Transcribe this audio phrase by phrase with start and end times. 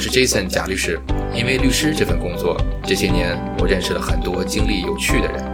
[0.00, 0.98] 我是 Jason 贾律师。
[1.34, 5.44] 因为律师这份工作，这些年我认识了很多经历有趣的人，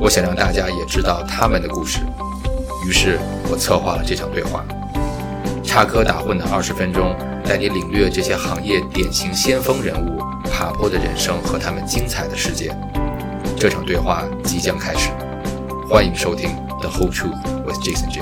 [0.00, 2.00] 我想让大家也知道他们的故事。
[2.84, 3.16] 于是
[3.48, 4.64] 我策划了这场对话，
[5.62, 7.14] 插科打诨的二十分钟，
[7.44, 12.76] 带你领略这些行业典型先锋人物爬坡的人生和他们精彩的世界。
[13.56, 15.10] 这场对话即将开始，
[15.88, 16.50] 欢迎收听
[16.80, 18.20] 《The Whole Truth with Jason J》。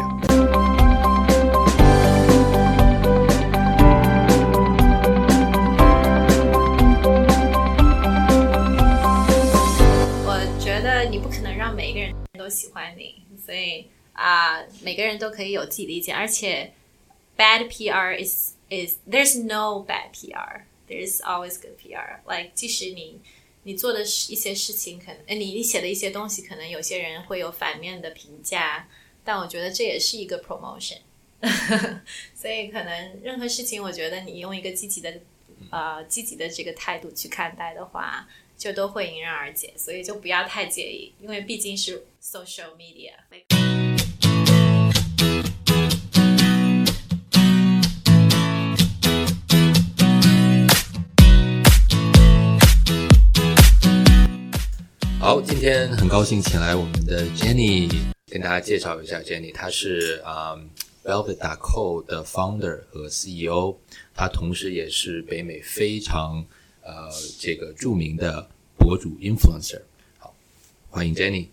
[12.55, 16.73] 喜欢你，所以啊、每个人都可以有自己的意见，而且
[17.37, 22.21] bad PR is is there's no bad PR, there's always good PR.
[22.27, 23.21] Like 即使你
[23.65, 28.89] 你做的是一些事情，可能你你写的一些东西，可能有些人会有反面的评价，
[29.25, 30.99] 但我觉得这也是一个 promotion。
[32.35, 35.21] 所以可能任何事情，我觉得你用一个积极的
[35.71, 43.13] 呃积极的这个态度去看待的话，就都会迎刃而解，所以就不要太介意，因为毕竟是 social media。
[55.21, 57.95] 好，今天很高兴请来我们的 Jenny，
[58.27, 60.71] 跟大家介绍一下 Jenny，她是啊、嗯
[61.05, 63.77] Velvet.co 的 founder 和 CEO，
[64.15, 66.43] 她同时也是北美非常
[66.81, 69.83] 呃这个著名的博主 influencer。
[70.19, 70.35] 好，
[70.89, 71.49] 欢迎 Jenny。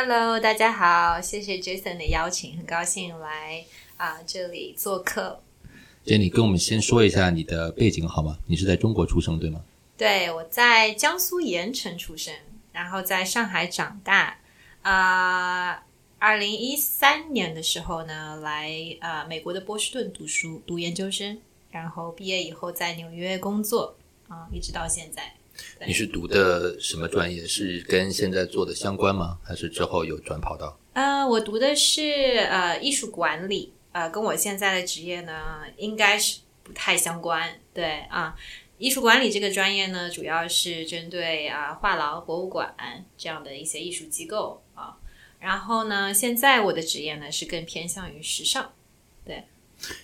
[0.00, 3.64] Hello，大家好，谢谢 Jason 的邀请，很高兴来
[3.96, 5.42] 啊、这里做客。
[6.06, 8.38] Jenny，跟我们先说一下你的背景好吗？
[8.46, 9.60] 你是在中国出生对吗？
[9.96, 12.32] 对，我在江苏盐城出生，
[12.70, 14.38] 然后在上海长大。
[14.82, 15.82] 啊、
[16.20, 21.40] 二零一三年的时候呢，来啊、美国的波士顿读书，读研究生，
[21.72, 23.96] 然后毕业以后在纽约工作
[24.28, 25.34] 啊、一直到现在。
[25.86, 27.46] 你是读的什么专业？
[27.46, 29.38] 是跟现在做的相关吗？
[29.42, 30.78] 还是之后有转跑道？
[30.92, 32.02] 呃，我读的是
[32.50, 37.60] 呃艺术管理，呃，跟我现在的职业呢应该是不太相关。
[37.72, 38.36] 对啊，
[38.78, 42.74] 艺术管理这个专业呢，主要是针对啊画廊、博物馆
[43.16, 44.96] 这样的一些艺术机构啊。
[45.38, 48.72] 然后呢，现在我的职业呢是更偏向于时尚。
[49.24, 49.44] 对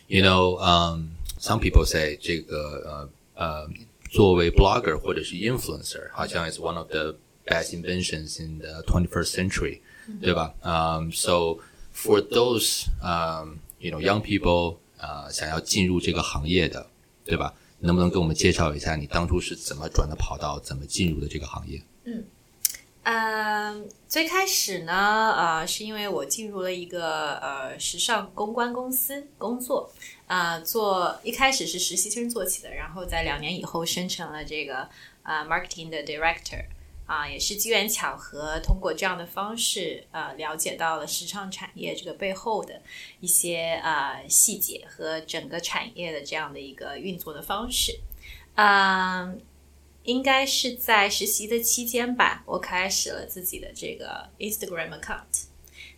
[0.07, 1.09] You know, um,
[1.41, 3.69] some people say 这个呃呃，
[4.14, 9.80] 作为 blogger 或者是 influencer，好像 is one of the best inventions in the 21st century，、
[10.22, 10.54] 对吧？
[10.62, 11.60] Um, so
[11.94, 16.88] for those um, you know young people，呃，想要进入这个行业的，
[17.26, 17.54] 对吧？
[17.80, 21.82] 能不能给我们介绍一下你当初是怎么转的跑道，怎么进入的这个行业？
[22.04, 22.24] 嗯，
[23.05, 29.91] 嗯最开始呢，呃，是因为我进入了一个呃时尚公关公司工作，
[30.27, 34.89] 啊、做一开始是实习生做起的，然后在两年以后升成了这个
[35.23, 36.65] 呃 marketing 的 director，
[37.05, 42.81] 啊、也是机缘巧合，通过这样的方式，呃，了解到了时尚产业这个背后的
[43.21, 48.01] 一些呃细节和整个产业的这样的一个运作的方式，
[48.55, 49.39] 嗯、
[50.05, 55.47] 应该是在实习的期间吧，我开始了自己的这个 Instagram account。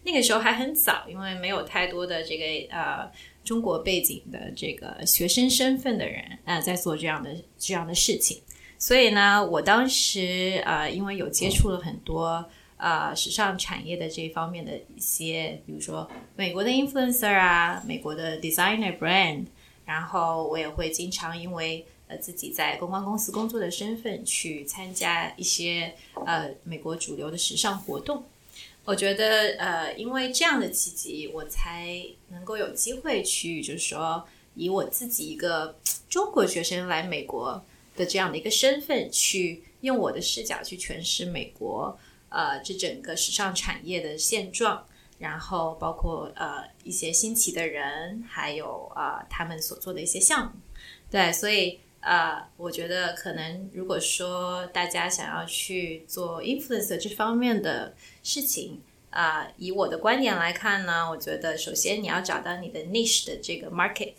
[0.03, 2.44] 那个时候还很早，因为没有太多的这个
[2.75, 3.11] 呃
[3.44, 8.41] 中国背景的这个学生身份的人啊、呃在做这样的这样的事情。
[8.78, 19.47] 所以呢，我当时呃，因为有接触了很多呃时尚产业的这方面的一些，比如说美国的 influencer 啊，美国的 designer brand，
[19.84, 25.94] 然后我也会经常因为呃自己在公关公司工作的身份去参加一些
[26.25, 28.25] 呃美国主流的时尚活动。
[28.84, 35.77] 我觉得呃，因为这样的契机，我才能够有机会去，就是说以我自己一个
[36.09, 37.65] 中国学生来美国
[37.97, 44.87] 的这样的一个身份，去用我的视角去诠释美国呃这整个时尚产业的现状。
[45.19, 50.53] 然后包括呃一些新奇的人，还有呃他们所做的一些项目，
[51.11, 58.81] 对，所以呃，我觉得可能如果说大家想要去做 influence 这方面的事情，
[59.11, 64.14] 啊、以我的观点来看呢，我觉得首先你要找到你的 niche 的这个 market，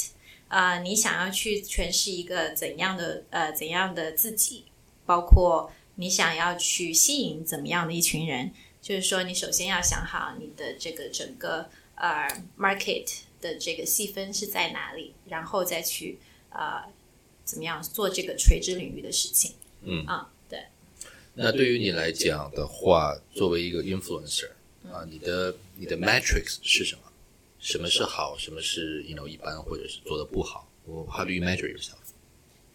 [0.49, 4.65] 啊、你想要去诠释一个怎样的呃怎样的自己，
[5.05, 8.51] 包括你想要去吸引怎么样的一群人，
[8.81, 12.27] 就是说你首先要想好你的这个整个呃
[12.59, 16.19] market 的这个细分是在哪里，然后再去
[16.49, 16.83] 呃
[17.47, 19.55] 怎么样做这个垂直领域的事情。
[19.81, 20.65] 嗯啊，对。
[21.33, 24.49] 那对于你来讲的话，作为一个 influencer
[24.91, 27.01] 啊，你的你的 metrics 是什么？
[27.59, 28.37] 什么是好？
[28.37, 30.67] 什么是 you know 一般，或者是做的不好？
[30.85, 32.13] 我 How do you measure yourself？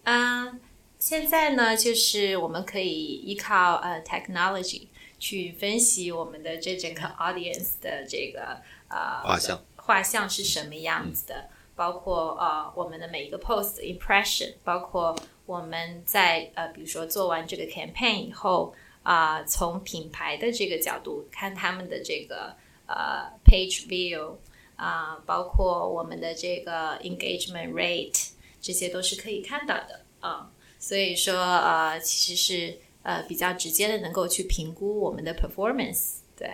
[0.05, 0.61] 嗯，
[0.99, 4.89] 现在呢，就是我们可以依靠呃 technology
[5.19, 11.49] 去分析我们的这整个 audience 的这个呃画像画像是什么样子的，
[11.83, 22.55] 包括呃我们的每一个 post impression，包括我们在呃比如说做完这个 campaign 以后啊、从品牌的这个角度看他们的这个
[22.87, 24.37] 呃 page view
[24.77, 28.29] 啊、包括我们的这个 engagement rate，
[28.61, 36.49] 这些都是可以看到的啊、所以说呃其实是呃比较直接的能够去评估我们的 performance，对。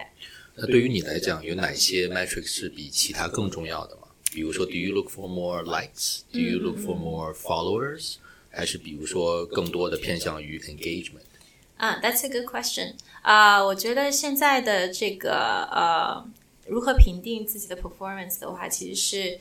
[0.55, 4.08] 那对于你来讲，有哪些 metric 是比其他更重要的吗？
[4.32, 6.22] 比如说，Do you look for more likes?
[6.32, 8.16] Do you look for more followers?
[8.50, 11.24] 还是比如说更多的偏向于 engagement？
[11.78, 12.94] 啊、t h a t s a good question。
[13.22, 16.24] 啊、我觉得现在的这个呃，
[16.68, 19.40] 如何评定自己的 performance 的话，其实是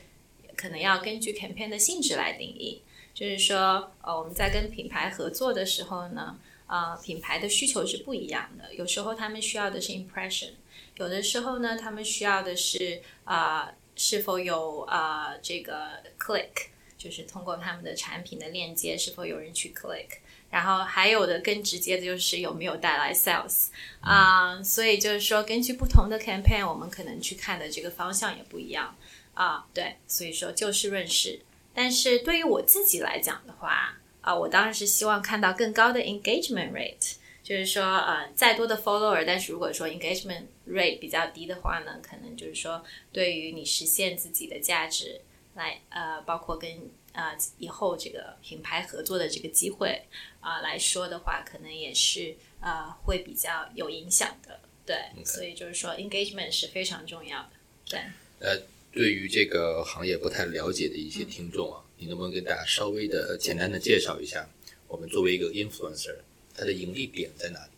[0.55, 2.81] 可能要根据 campaign 的性质来定义。
[3.13, 6.35] 就是说，呃，我们在跟品牌合作的时候呢，
[6.65, 8.73] 呃，品牌的需求是不一样的。
[8.73, 10.49] 有时候他们需要的是 impression，
[10.97, 20.06] 有的时候呢，他们需要的是啊、呃 是否有啊、呃这个 click，就是通过他们的产品的链接是否有人去 click。
[20.50, 23.66] 然后还有的更直接的就是有没有带来 sales
[24.00, 28.96] 啊、所以就是说根据不同的 campaign，我们可能去看的这个方向也不一样
[29.34, 31.38] 啊、对，所以说就事论事。
[31.74, 37.16] 但是对于我自己来讲的话，啊、我当然是希望看到更高的 engagement rate，
[37.48, 45.18] 就是说呃再多的 follower，但是如果说 engagement rate 比较低的话呢，可能就是说对于你实现自己的价值
[45.54, 46.70] 来呃，包括跟
[47.12, 50.02] 呃以后这个品牌合作的这个机会
[50.40, 54.60] 啊、来说的话，可能也是呃会比较有影响的。
[54.84, 57.50] 对所以就是说 engagement 是非常重要的。
[57.88, 57.98] 对，
[58.40, 58.60] 呃，
[58.92, 64.46] 对于这个行业不太了解的一些听众啊，你能不能给大家稍微的简单的介绍一下，
[64.86, 66.16] 我们作为一个 influencer，
[66.58, 67.70] 它的盈利点在哪里？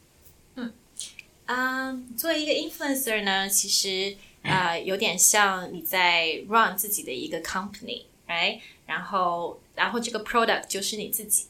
[0.55, 0.73] 嗯
[1.45, 8.61] 啊、作为一个 influencer 呢，其实呃有点像你在 run 自己的一个 company，right？
[8.87, 11.47] 然后然后这个 product 就是你自己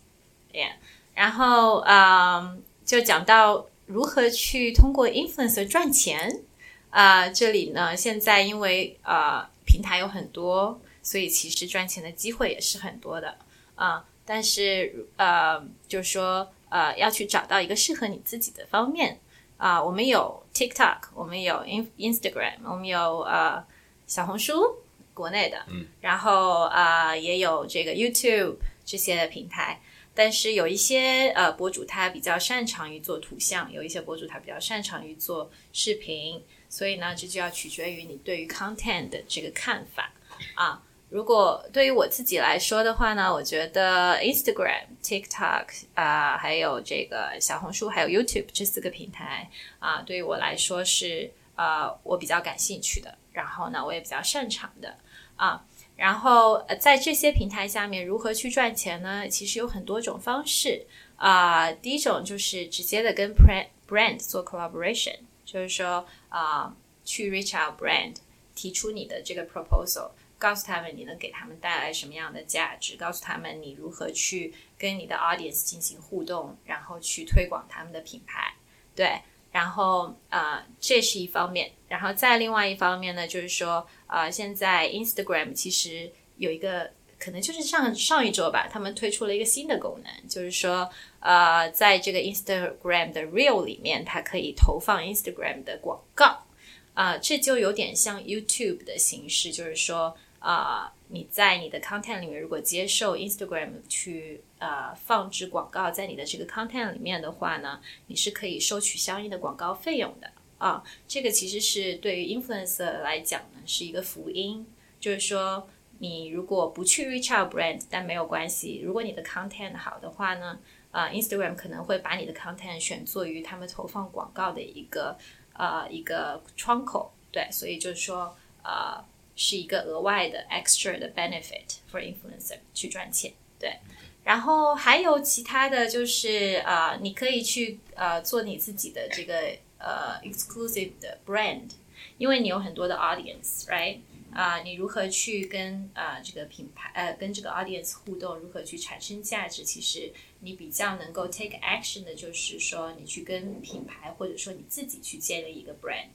[0.53, 0.73] ，yeah。
[1.15, 6.43] 然后嗯、就讲到如何去通过 influencer 赚钱
[6.91, 13.37] 啊、这里呢现在因为呃平台有很多，所以其实赚钱的机会也是很多的
[13.75, 19.21] 啊、但是呃就是说呃要去找到一个适合你自己的方面。
[19.59, 23.63] 啊、我们有 TikTok，我们有 In Instagram，我们有呃
[24.07, 24.79] 小红书，
[25.13, 28.57] 国内的，嗯，然后啊、也有这个 YouTube
[28.87, 29.83] 这些平台。
[30.15, 40.11] 但是有一些呃博主他比较擅长于做图像，有一些博主他比较擅长于做视频，所以呢，这就要取决于你对于 content 的这个看法
[40.55, 40.83] 啊。
[41.11, 54.97] 如果对于我自己来说的话呢，我觉得 Instagram、TikTok 啊、还有这个小红书，还有 YouTube 这四个平台啊、对于我来说是呃我比较感兴趣的，然后呢，我也比较擅长的
[55.35, 55.65] 啊。
[55.97, 59.29] 然后呃在这些平台下面如何去赚钱呢？
[59.29, 60.87] 其实有很多种方式
[61.17, 66.73] 啊、第一种就是直接的跟 brand brand 做 collaboration，就是说啊、
[67.05, 68.15] 去 reach out brand，
[68.55, 70.13] 提出你的这个 proposal。
[70.41, 78.55] 告诉他们你能给他们带来什么样的价值，告诉他们你如何去跟你的 audience 进行互动，然后去推广他们的品牌，
[78.97, 79.21] 对，
[79.53, 90.89] 然后呃这是一方面，然后再另外一方面呢，就是说呃现在 Instagram 其实有一个可能就是上上一周吧，他们推出了一个新的功能，就是说
[91.21, 96.47] 呃在这个 Instagram 的 Reel 里面，它可以投放 Instagram 的广告。
[96.93, 110.83] 啊、这就有点像 YouTube 的形式，就是说，啊、你在你的 content 里面，如果接受 Instagram 去呃放置广告在你的这个 content 里面的话呢，你是可以收取相应的广告费用的啊。
[111.07, 114.67] 这个其实是对于 influencer 来讲呢，是一个福音，
[114.99, 115.69] 就是说，
[115.99, 120.59] 你如果不去 reach out brand，但没有关系，如果你的 content 好的话呢，
[120.91, 125.17] 啊、i n s t a g r a m 可能会把你的 content 选作于他们投放广告的一个。
[125.53, 129.05] 呃一个窗口，对，所以就是说呃
[129.43, 133.79] 是一个额外的 extra 的 benefit for influencer 去赚钱，对。
[134.23, 141.71] 然后还有其他的就是呃，你可以去呃做你自己的这个呃 exclusive 的 brand，
[142.19, 144.01] 因为你有很多的 audience，right？
[144.31, 149.65] 啊、你如何去跟啊、这个品牌呃跟这个 audience 互动，如何去产生价值？
[149.65, 156.11] 其实你比较能够 take action 的，就是说你去跟品牌或者说你自己去建立一个 brand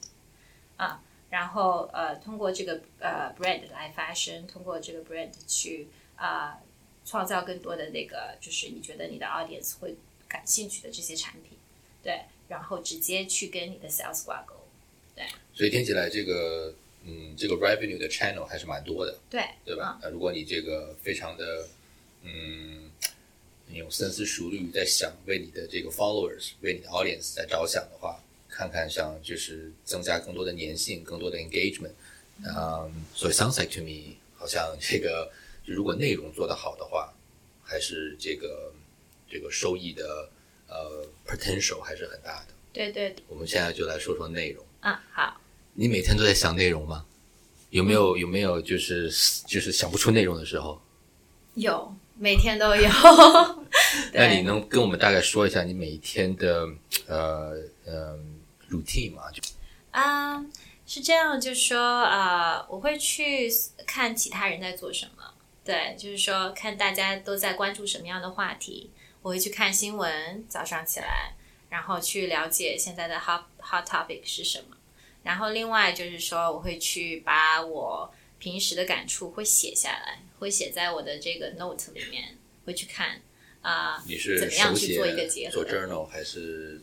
[0.76, 1.02] 啊，
[1.36, 6.56] 然后呃通过这个呃 brand 来发声，通过这个 brand 去啊、
[7.04, 9.94] 创造更多的那个，就是你觉得你的 audience 会
[10.26, 11.58] 感兴趣的这些产品，
[12.02, 14.54] 对，然后直接去跟你的 sales 挂钩，
[15.14, 15.26] 对。
[15.52, 16.74] 所以听起来这个，
[17.04, 19.98] 嗯，这个 revenue 的 channel 还是蛮多的，对，对吧？
[20.00, 21.68] 那如果你这个非常的，
[22.22, 22.90] 嗯，
[23.66, 28.18] 你有深思熟虑在想，为你的这个 followers，为你的 audience 在着想的话，
[28.56, 31.92] 看看想就是增加更多的粘性，更多的 engagement，
[32.42, 35.30] 嗯，所以 sounds like to me 好像这个，
[35.62, 37.12] 就如果内容做得好的话，
[37.62, 38.72] 还是这个
[39.28, 40.30] 这个收益的
[40.68, 42.54] 呃 potential 还是很大的。
[42.72, 44.64] 对对，我们现在就来说说内容。
[44.80, 45.38] 啊，好，
[45.74, 47.04] 你每天都在想内容吗？
[47.68, 49.10] 有没有有没有就是
[49.46, 50.80] 就是想不出内容的时候？
[51.56, 52.88] 有，每天都有。
[54.14, 56.66] 那你能跟我们大概说一下你每一天的
[57.06, 58.18] 呃呃
[58.70, 59.30] routine 嘛？
[59.30, 59.42] 就
[59.90, 60.44] 啊、
[60.86, 63.50] 是这样，就是说啊、呃我会去
[63.86, 68.90] 看其他人在做什么，对，就是说看大家都在关注什么样的话题，
[69.22, 71.34] 我会去看新闻，早上起来，
[71.70, 74.76] 然后去了解现在的 hot hot topic 是什么，
[75.22, 83.20] 然后另外就是说我会去把我平时的感触会写下来，会写在我的这个 note 里面，会去看。
[83.62, 86.80] 啊、你是怎么样去做一个结合做 journal 还是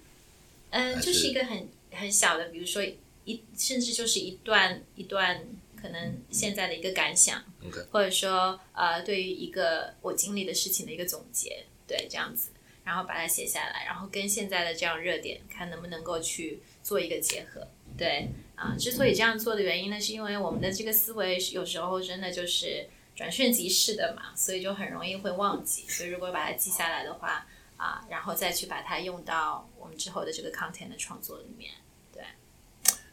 [0.73, 2.83] 嗯，还就是是一个很很小的，比如说
[3.25, 5.45] 一，甚至就是一段一段
[5.79, 12.49] 可能现在的一个感想，OK 或者说呃，对于一个我经历的事情的一个总结，对，这样子，
[12.83, 27.45] 然后把它写下来，然后跟现在的这样热点，看能不能够去做一个结合，对，啊、之所以这样做的原因呢，是因为我们的这个思维有时候真的就是转瞬即逝的嘛，所以就很容易会忘记，所以如果把它记下来的话。
[27.83, 31.71] 啊，然后再去把它用到我们之后的这个 content 的创作里面。
[32.13, 32.23] 对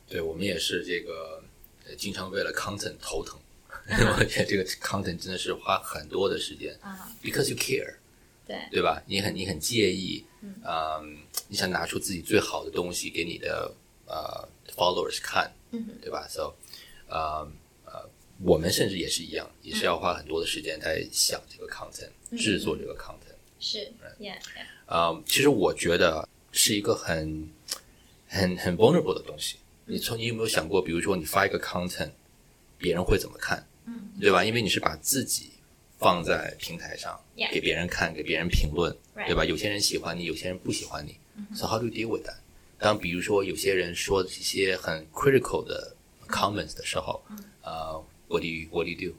[0.06, 1.42] 对我们也是这个
[1.86, 3.38] 呃经常为了 content 头疼，
[4.18, 7.94] 我觉得这个 content 真的是花很多的时间啊，，because you care，
[8.46, 9.02] 对对吧？
[9.06, 13.72] 你很你很介意，嗯，你想拿出自己最好的东西给你的
[14.06, 16.54] 呃 followers 看，嗯对吧？So，
[17.08, 17.50] 呃
[17.84, 18.08] 呃，
[18.44, 23.29] 我们甚至也是一样，也是要花很多的时间在想这个 content，、制作这个 content。
[23.59, 27.49] 是，yeah，, yeah 啊、其实我觉得是一个很
[28.27, 29.57] 很很 vulnerable 的东西。
[29.85, 32.11] 你从你有没有想过，比如说你发一个 content，
[32.77, 34.43] 别人会怎么看，嗯，对吧？
[34.43, 35.51] 因为你是把自己
[35.97, 39.45] 放在平台上 Yeah 给别人看，给别人评论 Right 对吧？
[39.45, 41.17] 有些人喜欢你，有些人不喜欢你。
[41.55, 42.37] So how do you deal with that？
[42.77, 45.95] 当比如说有些人说一些很 critical 的
[46.27, 47.23] comments 的时候，
[47.61, 49.15] 呃、w h a t do you What do you do？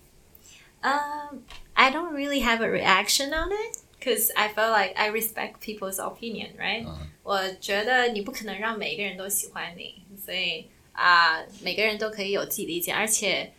[0.82, 1.42] Um,
[1.74, 5.98] I don't really have a reaction on it because I feel like I respect people's
[5.98, 6.86] opinion, right?
[7.22, 13.52] 我觉得你不可能让每一个人都喜欢你，所以啊、每个人都可以有自己的意见，而且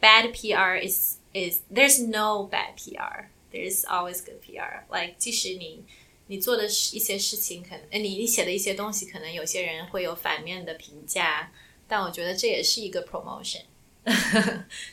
[0.00, 4.84] bad PR is is there's no bad PR, there's always good PR.
[4.90, 5.84] Like 即使你
[6.28, 11.52] 你做的一些事情，可能呃你你写的一些东西，可能有些人会有反面的评价，
[11.86, 13.62] 但我觉得这也是一个 promotion。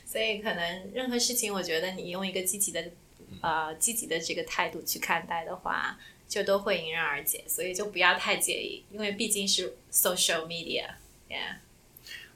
[0.05, 2.83] 所以可能任何事情，我觉得你用一个积极的
[3.42, 7.44] 呃积极的这个态度去看待的话，就都会迎刃而解。
[7.46, 11.56] 所以就不要太介意，因为毕竟是 social media，yeah。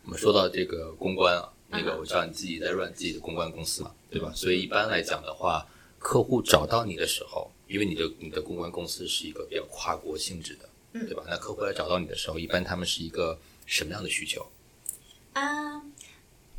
[0.04, 4.30] 我们说到这个公关啊，那个嗯我知道你自己在 run 自己的公关公司嘛，对吧？
[4.34, 5.66] 所以一般来讲的话，
[5.98, 11.24] 客户找到你的时候，因为你的你的公关公司是一个比较跨国性质的，嗯对吧？
[11.26, 14.46] 那客户来找到你的时候，一般他们是一个什么样的需求？
[15.32, 15.82] 啊，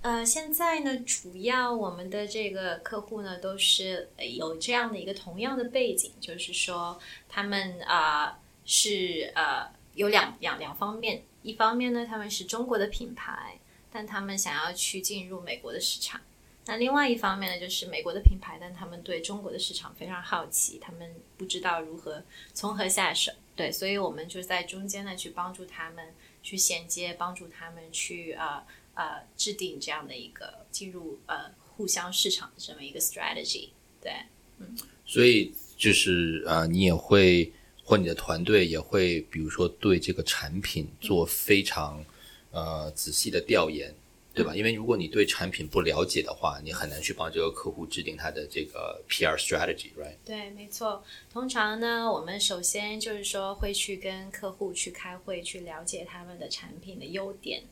[0.02, 13.60] 呃，现在呢，主要我们的这个客户呢，都是有这样的一个同样的背景，就是说他们啊、是呃有两两两方面，一方面呢，他们是中国的品牌，
[13.92, 16.22] 但他们想要去进入美国的市场。
[16.68, 22.24] 那另外一方面呢，就是美国的品牌，但他们对中国的市场非常好奇，他们不知道如何
[22.54, 23.32] 从何下手。
[23.56, 26.14] 对，所以我们就在中间呢，去帮助他们
[26.44, 28.64] 去衔接，帮助他们去呃
[28.98, 33.70] 呃制定这样的一个进入呃互相市场的这么一个 strategy。
[34.02, 34.12] 对，
[34.60, 34.76] 嗯
[35.06, 42.04] 所以就是呃，你也会或你的团队也会，比如说对这个产品做非常
[42.52, 43.94] 呃仔细的调研，
[44.34, 44.54] 对吧？
[44.56, 50.18] 因为如果你对产品不了解的话，你很难去帮这个客户制定他的这个 PR strategy，right？
[50.26, 51.04] 对，没错。
[51.32, 57.64] 通常呢，我们首先就是说会去跟客户去开会，去了解他们的产品的优点，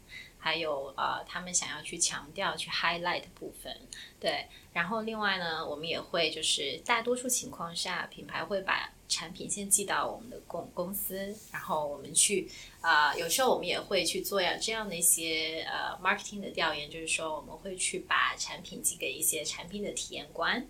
[0.46, 3.76] 还有呃他们想要去强调、去 highlight 的部分。
[4.20, 12.48] 对，然后另外呢，我们也会就是大多数情况下，品牌会把产品先寄到我们的公公司，然后我们去
[12.80, 20.64] 啊、有时候我们也会去做呀这样的一些呃 marketing 的调研，就是说我们会去把产品寄给一些产品的体验官。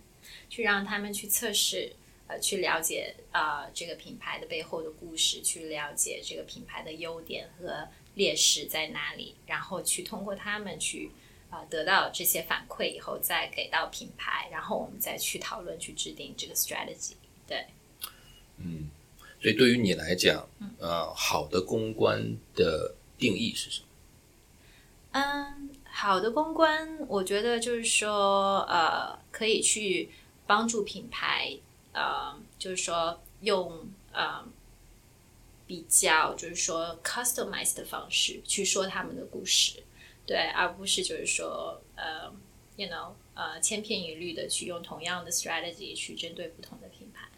[0.49, 1.91] 去让他们去测试，
[2.27, 11.11] 呃，去了解呃这个品牌的背后的故事，去了解这个品牌的优点和劣势在哪里，然后去通过他们去
[11.49, 17.13] 啊得到这些反馈以后，再给到品牌，然后我们再去讨论去制定这个 strategy。
[17.47, 17.67] 对，
[18.57, 18.89] 嗯，
[19.41, 20.47] 所以对于你来讲，
[20.79, 23.87] 呃，好的公关的定义是什么？
[25.11, 30.09] 嗯，好的公关，我觉得就是说，呃，可以去
[30.45, 31.57] 帮助品牌，
[31.93, 34.43] 呃，就是说用呃
[35.67, 39.83] 比较就是说 customized 的方式去说他们的故事，
[40.25, 42.31] 对，而不是就是说呃
[42.75, 47.29] ，you know，呃，千篇一律的去用同样的 strategy 去针对不同的品牌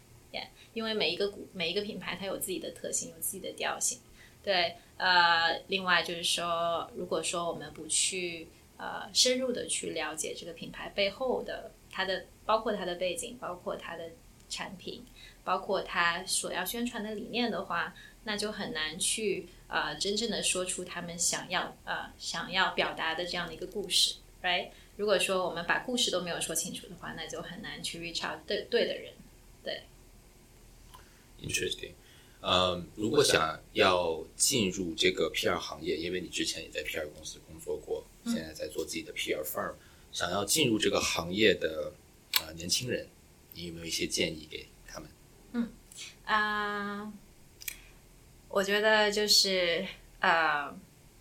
[0.74, 3.98] 因为每一个股每一个品牌它有自己的特性，有自己的调性，
[4.44, 4.76] 对。
[4.96, 14.10] 呃，另外就是说，如果说我们不去呃深入的去了解这个品牌背后的它的，包括它的背景，包括它的
[14.48, 15.04] 产品，
[15.42, 17.94] 包括它所要宣传的理念的话，
[18.24, 24.70] 那就很难去呃真正的说出他们想要呃想要表达的这样的一个故事，right？
[24.96, 29.12] 如果说我们把故事都没有说清楚的话，那就很难去 reach out 对对的人，
[29.62, 29.82] 对。
[31.40, 31.92] Interesting.
[32.40, 39.74] 呃，如果想要进入这个 PR 行业，因为你之前也在 PR 公司工作过，现在在做自己的 PR firm，
[40.12, 41.92] 想要进入这个行业的
[42.34, 43.08] 啊年轻人，
[43.54, 45.08] 你有没有一些建议给他们？
[45.52, 45.72] 嗯
[46.24, 47.12] 啊，
[48.48, 49.86] 我觉得就是
[50.20, 50.74] 呃，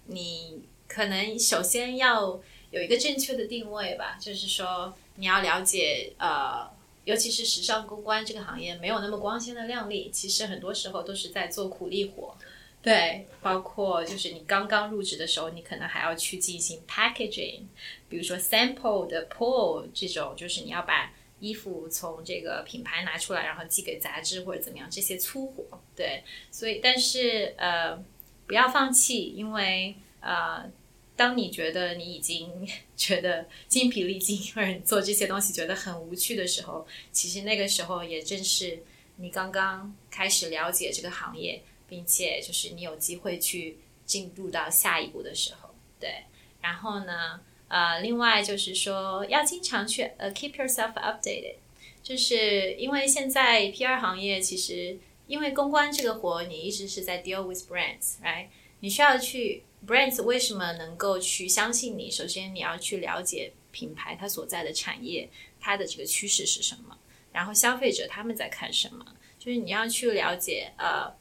[0.06, 2.40] 你可能首先要
[2.72, 6.76] 有一个正确的定位吧，就是说你要了解呃。
[7.08, 12.36] 尤其是时尚公关这个行业没有那么光鲜的亮丽，其实很多时候都是在做苦力活。
[12.82, 17.62] 对，包括就是你刚刚入职的时候，你可能还要去进行 packaging，
[18.10, 25.82] 比如说 sample 的 pull 这种，就是你要把衣服从这个品牌拿出来，然后寄给杂志或者怎么样，这些粗活。
[25.96, 27.98] 对，所以但是呃，
[28.46, 30.70] 不要放弃，因为呃。
[31.18, 32.48] 当你觉得你已经
[32.96, 38.84] 觉得精疲力尽，或者做这些东西觉得很无趣的时候，其实那个时候也正是
[39.16, 45.74] 你刚刚开始了解这个行业，并且就是你有机会去进入到下一步的时候。
[46.00, 46.24] 对，
[46.62, 51.56] 然后呢，呃，另外就是说要经常去呃 keep yourself updated，
[52.02, 58.48] 就是因为现在 PR 行业其实因为公关这个活，你一直是在 deal with brands，right？
[58.80, 59.64] 你需要去。
[59.86, 62.10] Brands 为什么能够去相信你？
[62.10, 66.98] 首先，你要去了解品牌它所在的产业，它的这个趋势是什么，
[67.32, 69.06] 然后消费者他们在看什么，
[69.38, 71.14] 就是你要去了解呃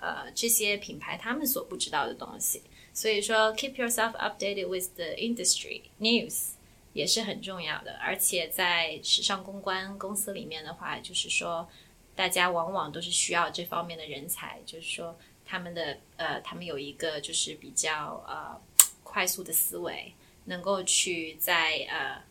[0.00, 2.62] 呃这些品牌他们所不知道的东西。
[2.94, 6.52] 所以说，keep yourself updated with the industry news
[6.94, 7.98] 也是很重要的。
[7.98, 11.68] 而且在时尚公关公司里面的话，就是说
[12.14, 15.18] 大家往往都是需要这方面的人才，就是说。
[15.46, 18.58] 他们的呃，他们有一个就是比较呃
[19.02, 20.14] 快速的思维，
[20.46, 22.22] 能够去在呃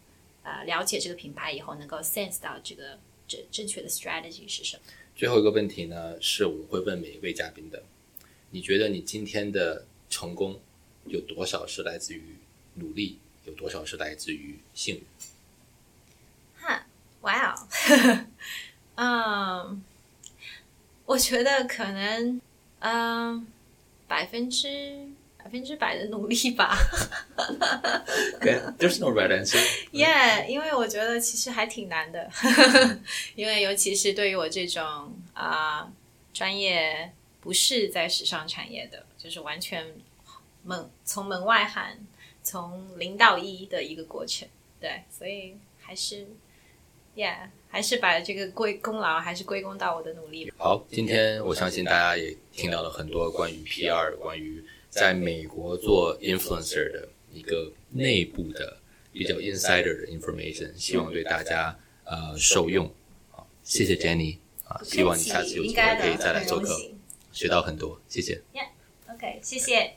[0.42, 2.98] 呃了解这个品牌以后，能够 sense 到这个
[3.28, 4.84] 正正确的 strategy 是什么。
[5.16, 7.84] 最后一个问题呢，是我们会问每一位嘉宾的：
[8.50, 10.60] 你觉得你今天的成功
[11.06, 12.38] 有多少是来自于
[12.76, 15.04] 努力，有多少是来自于幸运？
[16.62, 16.86] 哈，
[17.22, 17.56] 哇哦，
[18.96, 19.84] 嗯，
[21.06, 22.40] 我觉得可能。
[22.86, 23.48] 嗯，
[24.10, 26.78] 百分之百分之百的努力吧。
[28.78, 29.58] There's no right answer.
[29.94, 32.30] Yeah，因为我觉得其实还挺难的，
[33.36, 35.90] 因为尤其是对于我这种啊
[36.34, 39.96] 专业不是在时尚产业的，就是完全
[40.64, 41.98] 门从门外喊，
[42.44, 44.48] 从零到一的一个过程。
[44.82, 46.28] 对，所以还是
[47.16, 47.50] ，Yeah。
[47.70, 50.54] 还是把这个归功劳还是归功到我的努力。
[50.60, 58.78] 好，今天我相信大家也听到了很多关于 PR、关于在美国做 influencer 的一个内部的
[59.12, 62.88] 比较 insider 的 information，希望对大家呃受用。
[63.32, 66.80] 好，谢谢 Jenny 啊，希望你下次有机会可以再来做客，
[67.32, 68.40] 学到很多，谢谢。
[69.42, 69.92] 谢谢。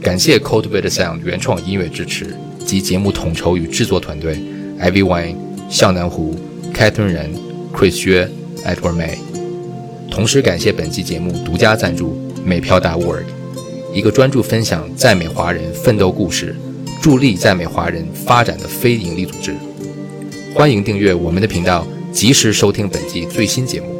[0.00, 4.36] 感谢 Cultivate Sound 原创音乐支持及节目统筹与制作团队
[4.80, 5.36] ：Ivy Wine、
[5.68, 6.34] 向南湖、
[6.72, 7.34] Catherine 人、
[7.74, 8.30] Chris 薛、
[8.64, 9.18] Edward May。
[10.10, 13.26] 同时感谢本期节目独家赞助美漂大 Word，
[13.92, 16.56] 一个专注分享在美华人奋斗故事、
[17.02, 19.54] 助力在美华人发展的非营利组织。
[20.58, 23.97] 欢迎订阅我们的频道，及时收听本季最新节目。